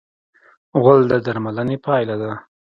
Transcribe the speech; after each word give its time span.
غول 0.81 1.01
د 1.11 1.13
درملنې 1.25 1.77
پایله 1.85 2.15
ده. 2.21 2.31